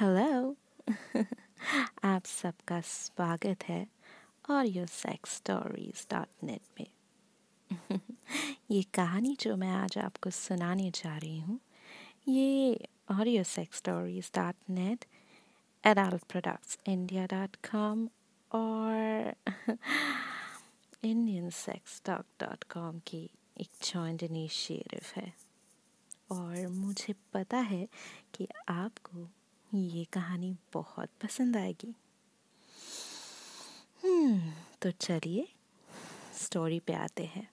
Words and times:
Hello 0.00 0.56
आप 2.04 2.24
सबका 2.24 2.80
स्वागत 2.80 3.64
है 3.68 3.86
और 4.50 4.66
your 4.66 4.86
sex 4.86 5.34
stories 5.36 6.06
dot 6.10 6.44
net 6.44 6.60
में। 6.80 8.00
ये 8.70 8.82
कहानी 8.82 9.36
जो 9.40 9.56
मैं 9.56 9.70
आज 9.70 9.98
आपको 9.98 10.30
सुनाने 10.30 10.90
जा 10.90 11.16
रही 11.16 11.40
हूँ, 11.40 11.58
ये 12.28 12.88
audio 13.10 13.42
sex 13.42 13.76
stories 13.76 14.30
dot 14.34 14.54
net 14.70 15.04
adult 15.84 16.24
products 16.24 16.78
India 16.86 17.26
dot 17.26 17.56
com 17.56 18.08
और 18.50 19.34
Indian 21.04 21.50
sex 21.50 22.00
talk 22.04 22.24
dot 22.40 22.64
com 22.64 22.98
की 23.06 23.30
एक 23.60 23.68
जॉइंट 23.82 24.22
इनिशिएटिव 24.22 25.12
है। 25.16 25.32
और 26.32 26.66
मुझे 26.68 27.14
पता 27.32 27.58
है 27.58 27.88
कि 28.34 28.48
आपको 28.68 29.28
ये 29.74 30.04
कहानी 30.04 30.56
बहुत 30.72 31.08
पसंद 31.22 31.56
आएगी। 31.56 31.94
हम्म 34.04 34.52
तो 34.82 34.90
चलिए 34.90 35.48
स्टोरी 36.34 36.80
पे 36.80 36.92
आते 36.92 37.24
हैं। 37.24 37.48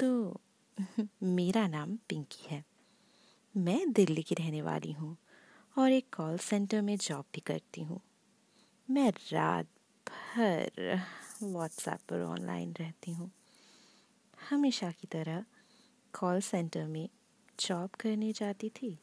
तो 0.00 0.40
मेरा 1.22 1.68
नाम 1.68 1.96
पिंकी 1.96 2.46
है। 2.50 2.64
मैं 3.56 3.92
दिल्ली 3.92 4.22
की 4.22 4.34
रहने 4.34 4.62
वाली 4.62 4.92
हूँ 4.92 5.16
और 5.78 5.92
एक 5.92 6.06
कॉल 6.16 6.38
सेंटर 6.38 6.82
में 6.82 6.96
जॉब 6.96 7.24
भी 7.34 7.40
करती 7.40 7.82
हूँ। 7.82 8.00
मैं 8.90 9.10
रात 9.10 9.66
भर 10.08 11.00
व्हाट्सएप 11.42 11.98
पर 12.08 12.22
ऑनलाइन 12.22 12.74
रहती 12.80 13.12
हूँ। 13.12 13.30
हमेशा 14.50 14.90
की 14.90 15.06
तरह 15.06 15.44
कॉल 16.18 16.40
सेंटर 16.40 16.84
में 16.84 17.08
जॉब 17.60 17.90
करने 17.90 18.32
जाती 18.32 18.68
थी। 18.68 18.98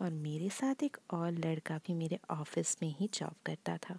और 0.00 0.10
मेरे 0.10 0.48
साथ 0.50 0.82
एक 0.82 0.96
और 1.10 1.32
लड़का 1.32 1.78
भी 1.78 1.94
मेरे 1.94 2.18
ऑफ़िस 2.30 2.76
में 2.82 2.88
ही 2.98 3.08
जॉब 3.14 3.34
करता 3.46 3.76
था। 3.76 3.98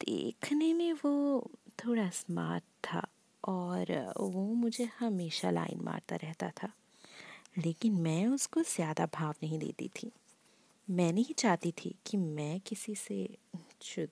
देखने 0.00 0.72
में 0.74 0.92
वो 0.92 1.50
थोड़ा 1.84 2.08
स्मार्ट 2.10 2.64
था 2.84 3.06
और 3.44 3.92
वो 4.20 4.52
मुझे 4.54 4.88
हमेशा 4.98 5.50
लाइन 5.50 5.80
मारता 5.82 6.16
रहता 6.16 6.50
था, 6.50 6.72
लेकिन 7.58 7.92
मैं 7.92 8.26
उसको 8.26 8.62
ज़्यादा 8.62 9.06
भाव 9.06 9.34
नहीं 9.42 9.58
देती 9.58 9.88
थी। 9.96 10.10
मैं 10.88 11.12
नहीं 11.12 11.34
चाहती 11.34 11.72
थी 11.72 11.94
कि 12.06 12.16
मैं 12.16 12.60
किसी 12.60 12.94
से 12.94 13.26
छू 13.82 14.06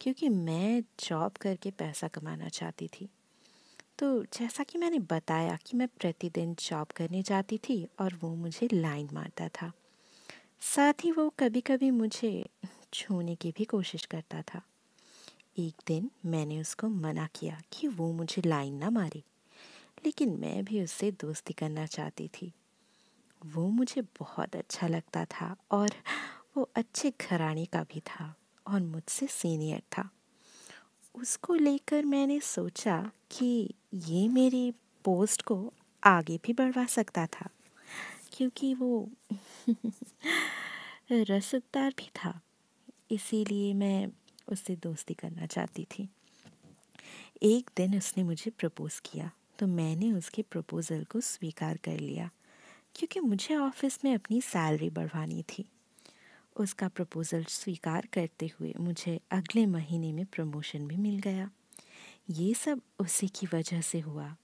क्योंकि 0.00 0.28
मैं 0.28 0.82
जॉब 1.00 1.32
करके 1.32 1.70
पैसा 1.70 2.08
कमाना 2.08 2.48
चाहती 2.48 2.88
थी। 2.88 3.08
तो 4.02 4.22
जैसा 4.22 4.64
कि 4.64 4.78
मैंने 4.78 4.98
बताया 4.98 5.58
कि 5.66 5.76
मैं 5.76 5.88
प्रतिदिन 5.88 6.54
जॉब 6.54 6.86
करने 6.86 7.22
जाती 7.22 7.58
थी 7.58 7.88
और 8.00 8.14
वो 8.14 8.34
मुझे 8.34 8.68
लाइन 8.72 9.08
मारता 9.12 9.48
था। 9.48 9.72
साथ 10.60 10.92
ही 11.04 11.10
वो 11.12 11.34
कभी 11.38 11.60
कभी 11.60 11.90
मुझे 11.90 12.46
छूने 12.94 13.34
की 13.34 13.50
भी 13.50 13.64
कोशिश 13.64 14.04
करता 14.04 14.42
था। 14.42 14.62
एक 15.58 15.74
दिन 15.86 16.10
मैंने 16.24 16.60
उसको 16.60 16.88
मना 16.88 17.28
किया 17.34 17.60
कि 17.72 17.88
वो 17.88 18.12
मुझे 18.12 18.42
लाइन 18.46 18.74
ना 18.74 18.90
मारे, 18.90 19.22
लेकिन 20.06 20.36
मैं 20.36 20.64
भी 20.64 20.84
उससे 20.84 21.10
दोस्ती 21.10 21.52
करना 21.52 21.86
चाहती 21.86 22.28
थी। 22.28 22.52
वो 23.46 23.68
मुझे 23.68 24.02
बहुत 24.02 24.56
अच्छा 24.56 24.86
लगता 24.86 25.24
था 25.24 25.56
और 25.70 25.90
वो 26.56 26.70
अच्छे 26.76 27.12
घराने 27.20 27.64
का 27.64 27.82
भी 27.82 28.00
था 28.00 28.34
और 28.66 28.80
मुझसे 28.80 29.26
सीनियर 29.26 29.80
था। 29.80 30.10
उसको 31.14 31.54
लेकर 31.54 32.04
मैंने 32.04 32.40
सोचा 32.40 33.10
कि 33.30 33.74
ये 33.94 34.28
मेरी 34.28 34.70
पोस्ट 35.04 35.42
को 35.42 35.72
आगे 36.02 36.38
भी 36.46 36.52
बढ़वा 36.52 36.84
सकता 36.86 37.26
था, 37.26 37.48
क्योंकि 38.32 38.74
वो 38.74 39.08
रसदार 41.12 41.94
भी 41.98 42.10
था। 42.16 42.40
इसीलिए 43.10 43.72
मैं 43.74 44.06
उससे 44.48 44.76
दोस्ती 44.76 45.14
करना 45.14 45.46
चाहती 45.46 45.84
थी। 45.84 46.08
एक 47.42 47.70
दिन 47.76 47.96
उसने 47.96 48.24
मुझे 48.24 48.50
प्रपोज़ 48.50 49.00
किया 49.04 49.30
तो 49.58 49.66
मैंने 49.66 50.12
उसके 50.12 50.42
प्रपोज़ल 50.42 51.04
को 51.04 51.20
स्वीकार 51.20 51.76
कर 51.76 51.98
लिया, 52.00 52.30
क्योंकि 52.94 53.20
मुझे 53.20 53.56
ऑफ़िस 53.56 54.04
में 54.04 54.14
अपनी 54.14 54.40
सैलरी 54.40 54.90
बढ़वानी 54.90 55.42
थी। 55.42 55.64
उसका 56.56 56.88
प्रपोज़ल 56.88 57.44
स्वीकार 57.44 58.08
करते 58.12 58.50
हुए 58.60 58.74
मुझे 58.80 59.20
अगले 59.30 59.66
महीने 59.66 60.12
में 60.12 60.24
प्रमोशन 60.26 60.86
भी 60.86 60.96
मिल 60.96 61.18
गया। 61.18 61.50
ये 62.30 62.54
सब 62.54 62.80
उसी 63.00 63.28
की 63.28 63.46
वजह 63.46 63.80
से 63.80 64.00
हुआ, 64.00 64.36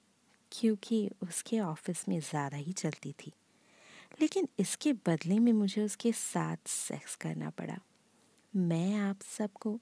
क्योंकि 0.53 1.11
उसके 1.23 1.61
ऑफ़िस 1.61 2.09
में 2.09 2.21
ज़्यादा 2.21 2.57
ही 2.57 2.73
चलती 2.73 3.13
थी। 3.13 3.33
लेकिन 4.21 4.49
इसके 4.59 4.93
बदले 4.93 5.39
में 5.39 5.53
मुझे 5.53 5.85
उसके 5.85 6.13
साथ 6.13 6.69
सेक्स 6.69 7.17
करना 7.17 7.51
पड़ा। 7.51 7.79
मैं 8.57 8.95
आप 8.95 9.23
सबको 9.23 9.81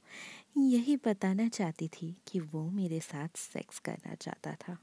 यही 0.56 0.96
बताना 0.96 1.48
चाहती 1.48 1.88
थी 1.88 2.16
कि 2.28 2.40
वो 2.40 2.70
मेरे 2.70 3.00
साथ 3.00 3.38
सेक्स 3.38 3.78
करना 3.78 4.14
चाहता 4.14 4.54
था। 4.54 4.78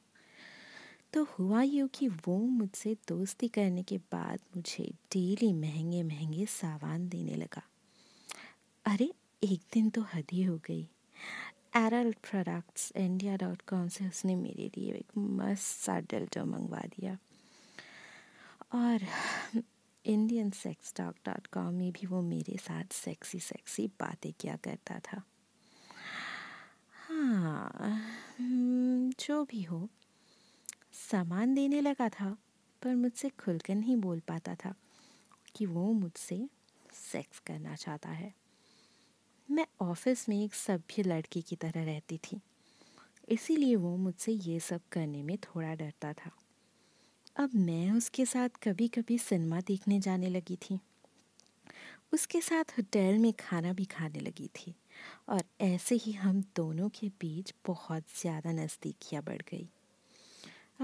तो 1.14 1.24
हुआ 1.24 1.62
यूँ 1.62 1.88
कि 1.88 2.08
वो 2.08 2.38
मुझसे 2.38 2.96
दोस्ती 3.08 3.48
करने 3.48 3.84
के 3.84 3.98
बाद 3.98 4.40
मुझे 4.56 4.84
डेली 4.84 5.54
महँगे 5.54 6.04
महँगे 6.04 6.46
सामान 6.46 7.10
देने 7.10 7.36
लगा। 7.36 7.62
अरे 8.86 9.14
एक 9.44 9.62
दिन 9.74 9.90
तो 9.90 10.02
हद 10.02 10.24
ही 10.32 10.44
हो 10.44 10.58
गई। 10.58 10.88
एरल 11.76 12.12
प्रोडक्ट्स 12.12 12.94
इंडिया 12.96 13.36
डॉट 13.36 13.62
कॉम 13.62 13.88
से 13.88 14.08
उसने 14.08 14.36
मेरे 14.36 14.72
लिए 14.78 14.94
एक 14.94 15.18
मस्त 15.18 15.62
सा 15.62 16.00
डेल्टो 16.00 16.46
मंगवा 16.46 16.80
दिया। 16.80 17.18
और 18.74 19.00
Indian 20.06 20.50
sex 20.50 20.94
talk 20.98 21.16
dot 21.26 21.48
com 21.48 21.74
में 21.74 21.92
भी 21.92 22.08
वो 22.08 22.22
मेरे 22.22 22.58
साथ 22.58 22.94
सेक्सी 22.94 23.40
सेक्सी 23.40 23.88
बातें 23.88 24.34
किया 24.40 24.56
करता 24.56 25.00
था। 25.00 25.24
हाँ 27.08 27.72
हम्म, 28.40 29.10
जो 29.10 29.44
भी 29.44 29.62
हो 29.64 29.90
सामान 30.94 31.54
देने 31.54 31.82
लगा 31.82 32.08
था, 32.10 32.30
पर 32.82 32.96
मुझसे 32.96 33.30
खुलकर 33.30 33.76
नहीं 33.76 33.96
बोल 33.98 34.20
पाता 34.20 34.56
था 34.56 34.74
कि 35.56 35.66
वो 35.66 35.92
मुझसे 35.94 36.48
सेक्स 36.94 37.40
करना 37.40 37.76
चाहता 37.76 38.10
है। 38.10 38.34
मैं 39.50 39.66
ऑफ़िस 39.82 40.28
में 40.30 40.44
एक 40.44 40.54
सभ्य 40.54 41.04
लड़की 41.04 41.42
की 41.42 41.56
तरह 41.56 41.84
रहती 41.84 42.18
थी, 42.18 42.40
इसीलिए 43.30 43.76
वो 43.76 43.96
मुझसे 43.98 44.32
ये 44.32 44.60
सब 44.60 44.82
करने 44.92 45.24
में 45.24 45.38
थोड़ा 45.38 45.74
डरता 45.74 46.14
था। 46.14 46.32
अब 47.36 47.56
मैं 47.58 47.92
उसके 47.92 48.26
साथ 48.26 48.50
कभी 48.64 48.88
कभी 48.88 49.18
सिनेमा 49.18 49.60
देखने 49.62 50.00
जाने 50.00 50.30
लगी 50.30 50.56
थी। 50.62 50.80
उसके 52.14 52.42
साथ 52.42 52.78
होटल 52.78 53.18
में 53.18 53.32
खाना 53.34 53.74
भी 53.74 53.86
खाने 53.86 54.20
लगी 54.20 54.50
थी 54.56 54.74
और 55.30 55.44
ऐसे 55.62 55.96
ही 55.96 56.12
हम 56.12 56.42
दोनों 56.56 56.90
के 56.90 57.08
बीच 57.22 57.54
बहुत 57.66 58.04
ज़्यादा 58.22 58.52
नज़दीकियाँ 58.54 59.24
बढ़ 59.24 59.42
गई। 59.42 59.68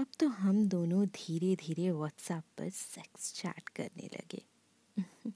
अब 0.00 0.06
तो 0.20 0.28
हम 0.28 0.64
दोनों 0.68 1.06
धीरे 1.06 1.54
धीरे 1.56 1.90
व्हाट्सएप 1.90 2.44
पर 2.58 2.70
सेक्स 2.70 3.32
चैट 3.32 3.68
करने 3.68 4.08
लगे। 4.14 4.42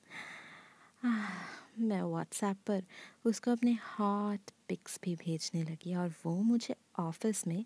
मैं 1.78 2.02
व्हाट्सएप 2.02 2.56
पर 2.66 2.82
उसको 3.24 3.50
अपने 3.52 3.72
हॉट 3.72 4.50
पिक्स 4.68 4.98
भी 5.04 5.14
भेजने 5.16 5.62
लगी 5.62 5.94
और 5.94 6.14
वो 6.24 6.34
मुझे 6.42 6.74
ऑफ़िस 6.98 7.46
में 7.46 7.64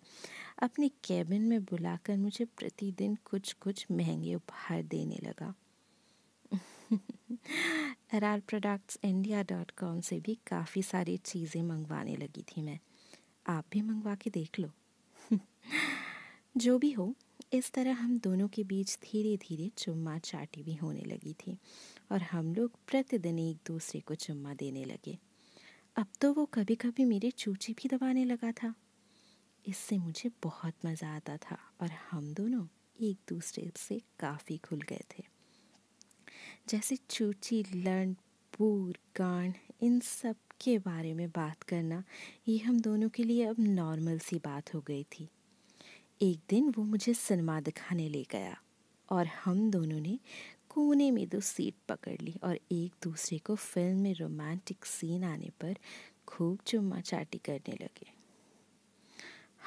अपने 0.62 0.88
कैबिन 1.04 1.42
में 1.42 1.64
बुलाकर 1.64 2.16
मुझे 2.16 2.44
प्रतिदिन 2.44 3.16
कुछ 3.24 3.52
कुछ 3.52 3.86
महँगे 3.90 4.34
उपहार 4.34 4.82
देने 4.82 5.18
लगा। 5.22 5.54
एराल 8.14 8.40
प्रोडक्ट्स 8.40 8.98
इंडिया 9.04 9.42
डॉट 9.42 9.70
कॉम 9.70 10.00
से 10.00 10.20
भी 10.20 10.34
काफ़ी 10.46 10.82
सारी 10.82 11.16
चीज़ें 11.16 11.62
मंगवाने 11.62 12.16
लगी 12.16 12.42
थी 12.42 12.62
मैं। 12.62 12.78
आप 13.46 13.64
भी 13.72 13.82
मंगवा 13.82 14.14
के 14.14 14.30
देख 14.30 14.58
लो। 14.60 14.70
जो 16.58 16.78
भी 16.78 16.90
हो, 16.92 17.14
इस 17.52 17.72
तरह 17.72 17.92
हम 17.92 18.18
दोनों 18.18 18.48
के 18.48 18.64
बीच 18.64 18.98
धीरे 19.02 19.36
धीरे 19.36 19.70
चुम्मा 19.78 20.18
चाटी 20.18 20.62
भी 20.62 20.74
होने 20.74 21.00
लगी 21.00 21.32
थी 21.32 21.56
और 22.12 22.22
हम 22.22 22.54
लोग 22.54 22.70
प्रतिदिन 22.88 23.38
एक 23.38 23.56
दूसरे 23.66 24.00
को 24.00 24.14
चुम्मा 24.14 24.54
देने 24.54 24.84
लगे। 24.84 25.18
अब 25.96 26.06
तो 26.20 26.32
वो 26.32 26.44
कभी 26.44 26.74
कभी 26.74 27.04
मेरे 27.04 27.30
चूची 27.30 27.72
भी 27.72 27.88
दबाने 27.88 28.24
लगा 28.24 28.52
था। 28.52 28.74
इससे 29.66 29.98
मुझे 29.98 30.30
बहुत 30.42 30.74
मज़ा 30.86 31.14
आता 31.16 31.36
था 31.36 31.58
और 31.80 31.90
हम 32.10 32.34
दोनों 32.34 32.66
एक 33.02 33.18
दूसरे 33.28 33.70
से 33.76 34.00
काफ़ी 34.18 34.58
खुल 34.58 34.80
गए 34.80 35.04
थे। 35.10 35.24
जैसे 36.68 36.96
चूची, 37.10 37.62
लंड, 37.74 38.16
बूर, 38.58 38.98
गांड, 39.16 39.54
इन 39.82 40.00
सब 40.00 40.36
के 40.60 40.78
बारे 40.78 41.14
में 41.14 41.28
बात 41.30 41.62
करना, 41.62 42.04
ये 42.48 42.58
हम 42.58 42.80
दोनों 42.80 43.08
के 43.08 43.24
लिए 43.24 43.44
अब 43.44 43.56
नॉर्मल 43.58 44.18
सी 44.18 44.38
बात 44.38 44.74
हो 44.74 44.80
गई 44.80 45.04
थी। 45.04 45.28
एक 46.22 46.40
दिन 46.48 46.68
वो 46.76 46.84
मुझे 46.84 47.14
सिनेमा 47.14 47.60
दिखाने 47.60 48.08
ले 48.08 48.22
गया 48.30 48.56
और 49.08 49.26
हम 49.44 49.70
दोनों 49.70 50.00
ने 50.00 50.18
कोने 50.68 51.10
में 51.10 51.28
दो 51.28 51.40
सीट 51.40 51.74
पकड़ 51.88 52.16
ली 52.22 52.34
और 52.44 52.58
एक 52.72 52.92
दूसरे 53.02 53.38
को 53.38 53.54
फ़िल्म 53.54 53.98
में 53.98 54.14
रोमांटिक 54.14 54.84
सीन 54.84 55.24
आने 55.24 55.50
पर 55.60 55.76
खूब 56.28 56.58
चुम्मा 56.66 57.00
चाटी 57.00 57.38
करने 57.38 57.74
लगे। 57.74 58.12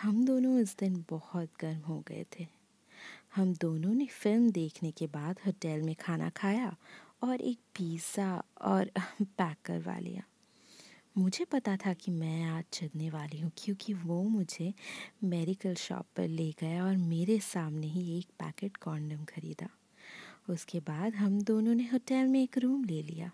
हम 0.01 0.25
दोनों 0.25 0.59
इस 0.59 0.75
दिन 0.80 1.06
बहुत 1.09 1.50
गर्म 1.62 1.80
हो 1.80 2.00
गए 2.07 2.25
थे। 2.39 2.48
हम 3.36 3.53
दोनों 3.53 3.94
ने 3.94 4.06
फ़िल्म 4.06 4.51
देखने 4.51 4.92
के 4.92 5.07
बाद 5.07 5.39
होटल 5.45 5.81
में 5.81 5.95
खाना 5.95 6.30
खाया 6.30 6.75
और 7.24 7.42
एक 7.42 7.59
पिज़्ज़ा 7.75 8.44
और 8.62 8.92
पैक 9.21 9.57
करवा 9.65 9.98
लिया। 10.00 10.24
मुझे 11.16 11.46
पता 11.46 11.75
था 11.78 11.92
कि 11.94 12.12
मैं 12.12 12.44
आज 12.46 12.63
चलने 12.74 13.10
वाली 13.10 13.40
हूँ, 13.40 13.52
क्योंकि 13.58 13.94
वो 13.94 14.22
मुझे 14.24 14.74
मेडिकल 15.24 15.74
शॉप 15.75 16.06
पर 16.16 16.28
ले 16.28 16.50
गया 16.60 16.84
और 16.86 16.96
मेरे 16.98 17.38
सामने 17.40 17.88
ही 17.88 18.18
एक 18.18 18.28
पैकेट 18.40 18.78
कॉन्डम 18.78 19.24
ख़रीदा। 19.25 19.68
उसके 20.50 20.80
बाद 20.80 21.16
हम 21.16 21.42
दोनों 21.42 21.74
ने 21.75 21.84
होटल 21.84 22.28
में 22.28 22.42
एक 22.44 22.58
रूम 22.58 22.84
ले 22.84 23.02
लिया 23.02 23.31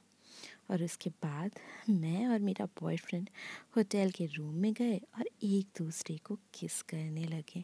और 0.71 0.83
उसके 0.83 1.09
बाद 1.23 1.59
मैं 1.89 2.25
और 2.27 2.39
मेरा 2.39 2.65
बॉयफ्रेंड 2.81 3.29
होटल 3.77 4.11
के 4.11 4.25
रूम 4.27 4.53
में 4.55 4.71
गए 4.73 4.97
और 5.17 5.29
एक 5.43 5.67
दूसरे 5.77 6.17
को 6.17 6.37
किस 6.53 6.81
करने 6.81 7.25
लगे। 7.25 7.63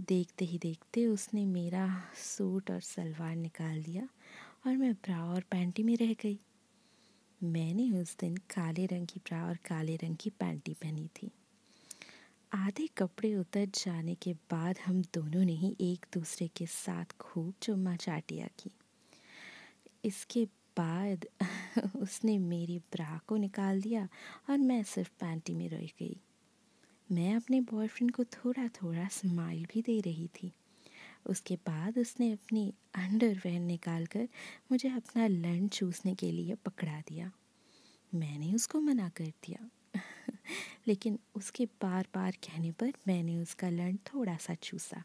देखते 0.00 0.44
ही 0.44 0.58
देखते 0.58 1.06
उसने 1.06 1.44
मेरा 1.46 1.88
सूट 2.16 2.70
और 2.70 2.80
सलवार 2.82 3.34
निकाल 3.36 3.82
दिया 3.82 4.08
और 4.66 4.76
मैं 4.76 4.92
ब्रा 4.94 5.24
और 5.24 5.44
पैंटी 5.50 5.82
में 5.82 5.96
रह 5.96 6.12
गई। 6.22 6.38
मैंने 7.46 7.90
उस 7.90 8.16
दिन 8.18 8.36
काले 8.36 8.86
रंग 8.86 9.06
की 9.06 9.20
ब्रा 9.20 9.46
और 9.46 9.56
काले 9.56 9.96
रंग 9.96 10.16
की 10.16 10.30
पैंटी 10.30 10.74
पहनी 10.74 11.08
थी। 11.08 11.30
आधे 12.52 12.86
कपड़े 12.86 13.34
उतर 13.34 13.66
जाने 13.66 14.14
के 14.14 14.32
बाद 14.32 14.78
हम 14.86 15.02
दोनों 15.02 15.44
ने 15.44 15.52
ही 15.52 15.76
एक 15.80 16.06
दूसरे 16.14 16.48
के 16.48 16.66
साथ 16.66 17.04
खूब 17.20 17.54
चुम्मा 17.62 17.96
चाटिया 17.96 18.46
की। 18.46 18.70
इसके 20.04 20.44
बाद 20.76 21.26
उसने 21.96 22.38
मेरी 22.38 22.78
ब्रा 22.78 23.20
को 23.26 23.36
निकाल 23.36 23.82
दिया 23.82 24.08
और 24.50 24.58
मैं 24.58 24.82
सिर्फ़ 24.82 25.10
पैंटी 25.10 25.54
में 25.54 25.68
रह 25.68 25.86
गई। 25.86 26.20
मैं 27.12 27.34
अपने 27.34 27.60
बॉयफ्रेंड 27.60 28.12
को 28.12 28.24
थोड़ा 28.24 28.68
थोड़ा 28.68 29.08
स्माइल 29.08 29.64
भी 29.64 29.82
दे 29.82 30.00
रही 30.00 30.28
थी। 30.28 30.52
उसके 31.26 31.56
बाद 31.56 31.98
उसने 31.98 32.32
अपनी 32.32 32.74
अंडरवेयर 32.94 33.60
निकाल 33.60 34.06
कर 34.06 34.28
मुझे 34.70 34.88
अपना 34.88 35.26
लंड 35.26 35.70
चूसने 35.70 36.14
के 36.14 36.32
लिए 36.32 36.54
पकड़ा 36.54 37.00
दिया। 37.00 37.32
मैंने 38.14 38.54
उसको 38.54 38.80
मना 38.80 39.08
कर 39.08 39.24
दिया। 39.24 39.70
लेकिन 40.86 41.18
उसके 41.34 41.66
बार 41.66 42.08
बार 42.14 42.32
कहने 42.32 42.72
पर 42.72 42.92
मैंने 43.08 43.36
उसका 43.36 43.70
लंड 43.70 43.98
थोड़ा 44.14 44.36
सा 44.36 44.54
चूसा। 44.54 45.04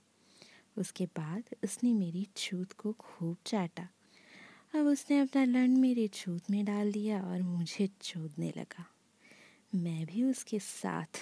उसके 0.78 1.06
बाद 1.06 1.44
उसने 1.64 1.94
मेरी 1.94 2.28
छूत 2.38 2.72
को 2.72 2.94
खूब 2.94 3.38
चाटा। 3.46 3.90
अब 4.76 4.86
उसने 4.86 5.20
अपना 5.20 5.44
लंड 5.44 5.78
मेरे 5.78 6.08
छूत 6.08 6.50
में 6.50 6.66
डाल 6.66 6.92
दिया 6.92 7.22
और 7.22 7.42
मुझे 7.42 7.90
चोदने 8.02 8.54
लगा। 8.58 8.86
मैं 9.76 10.06
भी 10.06 10.24
उसके 10.24 10.60
साथ 10.60 11.20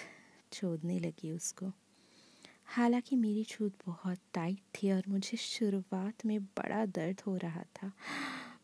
चोदने 0.54 1.00
लगी 1.00 1.32
उसको। 1.32 1.74
हालाँकि 2.76 3.16
मेरी 3.16 3.44
छूत 3.44 3.74
बहुत 3.86 4.18
टाइट 4.34 4.60
थी 4.60 4.92
और 4.92 5.04
मुझे 5.08 5.38
शुरुआत 5.38 6.26
में 6.26 6.44
बड़ा 6.44 6.86
दर्द 6.86 7.22
हो 7.28 7.38
रहा 7.38 7.64
था। 7.64 7.92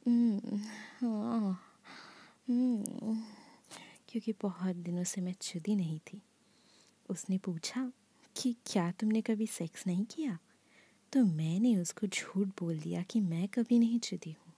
हम्म, 0.07 0.57
हाँ, 1.01 1.59
हम्म, 2.49 2.83
क्योंकि 4.09 4.33
बहुत 4.41 4.75
दिनों 4.75 5.03
से 5.03 5.21
मैं 5.21 5.33
चुदी 5.41 5.75
नहीं 5.75 5.99
थी। 5.99 6.21
उसने 7.09 7.37
पूछा 7.37 7.91
कि 8.35 8.55
क्या 8.65 8.91
तुमने 8.91 9.21
कभी 9.21 9.47
सेक्स 9.47 9.87
नहीं 9.87 10.05
किया? 10.05 10.39
तो 11.13 11.23
मैंने 11.23 11.77
उसको 11.77 12.07
झूठ 12.07 12.47
बोल 12.47 12.79
दिया 12.79 13.03
कि 13.03 13.19
मैं 13.19 13.47
कभी 13.47 13.79
नहीं 13.79 13.99
चुदी 13.99 14.31
हूँ। 14.31 14.53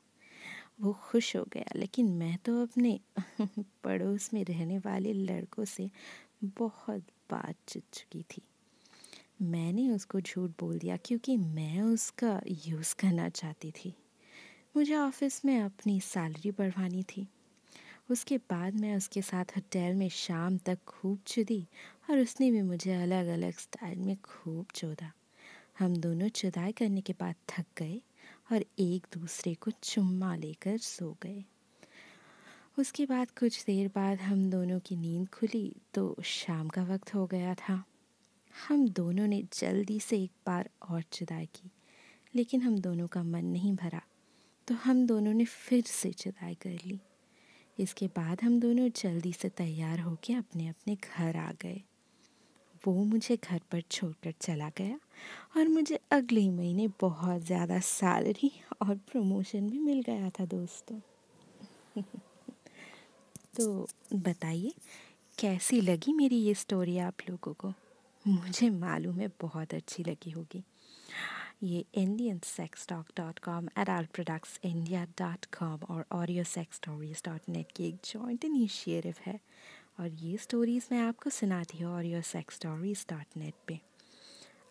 वो 0.82 0.94
खुश 0.94 1.36
हो 1.36 1.46
गया 1.54 1.66
लेकिन 1.76 2.08
मैं 2.08 2.38
तो 2.38 2.62
अपने 2.62 3.00
पड़ोस 3.84 4.34
में 4.34 4.44
रहने 4.44 4.78
वाले 4.78 5.14
लड़कों 5.14 5.66
से 5.66 5.90
बहुत 6.44 7.02
बात 7.32 7.56
चुद 7.68 7.84
चुकी 7.94 8.24
थी। 8.24 8.42
मैंने 9.42 9.90
उसको 9.90 10.22
झूठ 10.22 10.52
बोल 10.60 10.80
दिया 10.80 10.98
क्योंकि 10.98 11.38
मैं 11.38 11.82
उसका 11.82 12.42
यूज़ 12.48 12.96
करना 12.96 13.30
चाहती 13.30 13.72
थी। 13.72 13.94
मुझे 14.76 14.96
ऑफ़िस 14.96 15.46
में 15.46 15.62
अपनी 15.62 16.00
सैलरी 16.00 16.52
बढ़वानी 16.52 17.04
थी। 17.04 17.28
उसके 18.10 18.38
बाद 18.38 18.76
मैं 18.76 18.98
उसके 18.98 19.22
साथ 19.22 19.46
होटल 19.46 19.94
में 19.94 20.10
शाम 20.10 20.58
तक 20.58 20.78
खूब 20.88 21.20
चुदी 21.28 21.68
और 22.10 22.20
उसने 22.20 22.52
भी 22.52 22.62
मुझे 22.62 22.94
अलग 22.94 23.28
अलग 23.28 23.54
स्टाइल 23.54 24.00
में 24.00 24.16
खूब 24.16 24.66
चोदा। 24.76 25.12
हम 25.80 25.96
दोनों 25.96 26.30
चुदाई 26.30 26.72
करने 26.72 27.02
के 27.02 27.14
बाद 27.14 27.36
थक 27.50 27.66
गए 27.78 28.02
और 28.52 28.66
एक 28.80 29.08
दूसरे 29.14 29.54
को 29.54 29.72
चुम्मा 29.84 30.36
लेकर 30.36 30.78
सो 30.78 31.18
गए। 31.24 31.44
उसके 32.80 33.06
बाद 33.06 33.32
कुछ 33.32 33.64
देर 33.66 33.88
बाद 33.88 34.18
हम 34.18 34.50
दोनों 34.50 34.80
की 34.80 34.96
नींद 34.96 35.28
खुली 35.28 35.76
तो 35.94 36.16
शाम 36.24 36.68
का 36.68 36.84
वक्त 36.84 37.16
हो 37.16 37.28
गया 37.28 37.54
था। 37.54 37.84
हम 38.68 38.90
दोनों 38.90 39.28
ने 39.28 39.44
जल्दी 39.54 40.00
से 40.00 40.24
एक 40.24 40.32
बार 40.46 40.70
और 40.90 41.02
जुदाई 41.02 41.46
की, 41.46 41.72
लेकिन 42.36 42.62
हम 42.62 42.80
दोनों 42.80 43.08
का 43.08 43.24
मन 43.24 43.46
नहीं 43.46 43.76
भरा। 43.76 44.02
तो 44.68 44.76
हम 44.76 45.06
दोनों 45.06 45.34
ने 45.34 45.46
फिर 45.46 45.84
से 45.84 46.10
जुदाई 46.10 46.56
कर 46.56 46.70
ली। 46.70 47.00
इसके 47.80 48.08
बाद 48.08 48.42
हम 48.44 48.60
दोनों 48.60 48.90
जल्दी 48.90 49.34
से 49.34 49.50
तैयार 49.50 50.00
होकर 50.00 50.34
अपने 50.34 50.68
अपने 50.68 50.96
घर 50.96 51.38
आ 51.38 51.52
गए। 51.52 51.82
वो 52.88 53.04
मुझे 53.04 53.38
घर 53.38 53.62
पर 53.72 53.82
छोड़कर 53.92 54.34
चला 54.42 54.70
गया 54.70 55.00
और 55.58 55.68
मुझे 55.68 56.00
अगले 56.12 56.50
महीने 56.50 56.88
बहुत 56.88 57.42
ज़्यादा 57.42 57.80
सैलरी 57.80 58.52
और 58.82 58.96
प्रमोशन 58.96 59.70
भी 59.70 59.80
मिल 59.80 60.02
गया 60.02 60.30
था 60.30 60.46
दोस्तों। 60.46 61.00
तो 63.56 63.88
बताइए, 64.14 64.74
कैसी 65.40 65.82
लगी 65.82 66.14
मेरी 66.14 66.36
ये 66.36 66.54
स्टोरी 66.54 66.98
आप 66.98 67.14
लोगों 67.30 67.54
को? 67.54 67.74
मुझे 68.28 68.70
मालूम 68.70 69.20
है, 69.20 69.28
बहुत 69.42 69.74
अच्छी 69.74 70.04
लगी 70.04 70.32
होगी। 70.32 70.64
ये 71.64 71.84
Indian 71.94 72.40
sex 72.46 72.88
talk 72.88 73.06
dot 73.18 73.40
com 73.40 73.68
adult 73.78 74.10
products 74.14 74.60
India 74.64 75.04
dot 75.20 75.46
com 75.58 75.84
और 75.90 76.06
audio 76.12 76.44
sex 76.44 76.76
stories 76.76 77.22
dot 77.26 77.50
net 77.50 77.72
की 77.76 77.88
एक 77.88 77.96
जॉइंट 78.06 78.46
इनिशिएटिव 78.46 79.16
है। 79.26 79.40
और 80.00 80.08
ये 80.14 80.38
स्टोरीज़ 80.38 80.88
मैं 80.92 81.02
आपको 81.02 81.30
सुनाती 81.30 81.78
हूँ 81.78 81.94
audio 81.96 82.22
sex 82.22 82.56
stories 82.56 83.06
dot 83.10 83.38
net 83.38 83.54
पर 83.70 83.80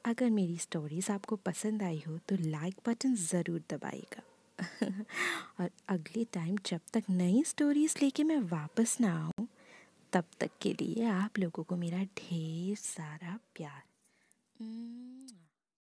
अगर 0.05 0.31
मेरी 0.31 0.57
स्टोरीज़ 0.59 1.11
आपको 1.13 1.37
पसंद 1.47 1.83
आई 1.83 2.03
हो 2.07 2.19
तो 2.29 2.37
लाइक 2.41 2.75
बटन 2.89 3.15
ज़रूर 3.23 3.63
दबाइएगा। 3.71 4.23
और 5.61 5.71
अगले 5.89 6.25
टाइम 6.33 6.57
जब 6.67 6.81
तक 6.95 7.11
नई 7.11 7.43
स्टोरीज़ 7.47 7.97
लेके 8.03 8.25
मैं 8.25 8.41
वापस 8.51 8.97
ना 9.01 9.13
आऊँ। 9.17 9.36
तब 10.17 10.25
तक 10.41 10.51
के 10.63 10.73
लिए 10.73 11.05
आप 11.05 11.39
लोगों 11.39 11.65
को 11.65 11.77
मेरा 11.77 12.03
ढेर 12.03 12.77
सारा 12.77 13.39
प्यार। 13.55 13.83